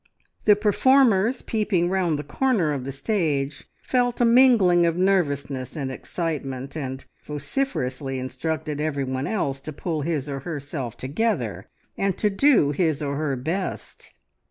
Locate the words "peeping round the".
1.43-2.23